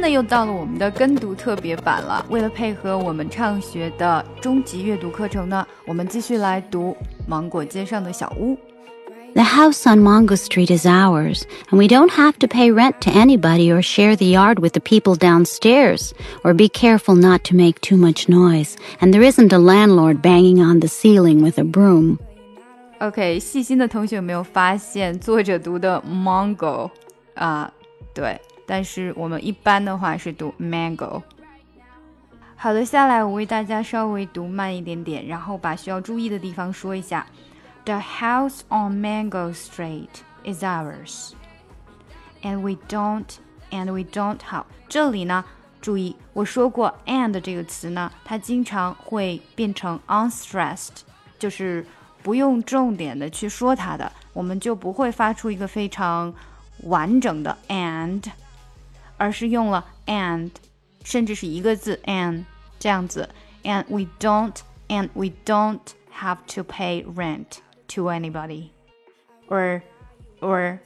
[0.00, 2.24] 呢又到了我们的跟读特别版了。
[2.28, 6.90] 为了配合我们畅学的中级阅读课程呢，我们继续来读
[7.26, 8.54] 《芒果街上的小屋》。
[9.34, 13.70] The house on Mango Street is ours, and we don't have to pay rent to anybody
[13.70, 17.98] or share the yard with the people downstairs, or be careful not to make too
[17.98, 22.16] much noise, and there isn't a landlord banging on the ceiling with a broom.
[23.00, 26.88] OK，细心的同学有没有发现作者读的 mango
[27.34, 27.70] 啊？
[28.14, 31.22] 对，但是我们一般的话是读 mango。
[32.56, 37.26] 好的，下来我为大家稍微读慢一点点，然后把需要注意的地方说一下。
[37.84, 40.08] The house on Mango Street
[40.44, 41.34] is ours,
[42.42, 43.26] and we don't
[43.70, 45.44] and we don't 好，这里呢，
[45.80, 51.02] 注意我说过 and 这个词呢，它经常会变成 unstressed，
[51.38, 51.86] 就是
[52.24, 56.34] 不用重点的去说它的，我们就不会发出一个非常
[56.84, 58.24] 完整的 and，
[59.17, 60.51] 而是用了 and，
[61.03, 62.45] 甚至是一个字 and
[62.79, 63.29] 这样子，
[63.63, 64.55] and we don't
[64.87, 65.79] and we don't
[66.13, 68.69] have to pay rent to anybody
[69.47, 69.81] or
[70.39, 70.79] or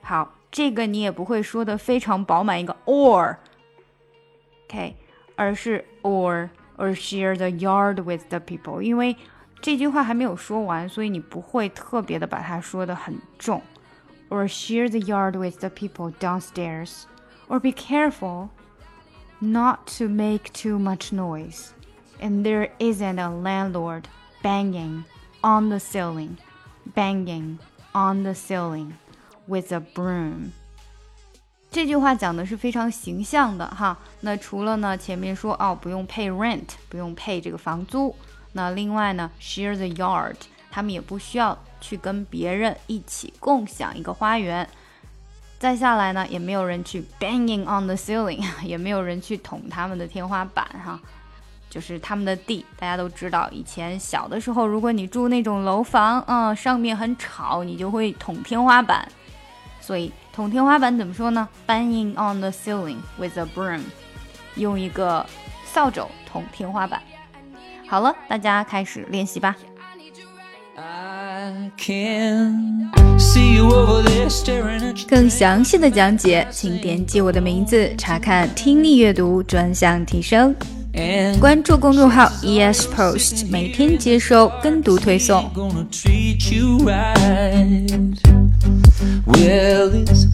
[0.00, 4.94] 好，这个你也不会说的非常饱满一个 or，OK，、okay,
[5.36, 9.16] 而是 or or share the yard with the people，因为
[9.60, 13.62] 这句话还没有说完，所以你不会特别的把它说的很重。
[14.28, 17.04] Or share the yard with the people downstairs,
[17.48, 18.48] or be careful
[19.40, 21.70] not to make too much noise,
[22.20, 24.04] and there isn't a landlord
[24.42, 25.04] banging
[25.42, 26.36] on the ceiling,
[26.94, 27.58] banging
[27.92, 28.92] on the ceiling
[29.46, 30.52] with a broom.
[31.70, 33.98] 这句话讲的是非常形象的哈。
[34.20, 38.14] 那除了呢，前面说哦，不用 pay rent，不用 pay 这个房租。
[38.52, 40.36] 那另外呢，share the yard，
[40.70, 44.68] 他们也不需要去跟别人一起共享一个花园。
[45.59, 50.99] 再下来呢，也没有人去 banging on the ceiling， 也没有人去捅他们的天花板哈，
[51.69, 52.63] 就是他们的地。
[52.77, 59.07] 大家都知道，以前小的时候，如果你住那种楼房，嗯，上面很吵，你就会捅天花板。
[59.81, 63.81] 所以捅天花板怎么说呢？banging on the ceiling with a broom，
[64.55, 65.25] 用一个
[65.65, 67.01] 扫帚捅天花板。
[67.87, 69.55] 好了，大家开始练习吧。
[75.07, 80.53] 更详细的讲解，请点击我的名字查看听力阅读专项提升。
[81.39, 85.49] 关注公众号 ES Post，每天接收跟读推送。
[89.25, 90.25] Well, it's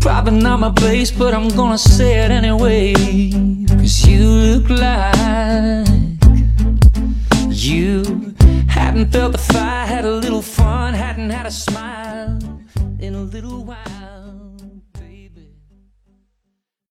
[0.00, 2.94] probably not my place, but I'm gonna say it anyway.
[3.66, 5.98] Cause you look like
[7.50, 8.02] you
[8.68, 12.11] hadn't felt the fire, had a little fun, hadn't had a smile
[13.02, 14.01] in a little while.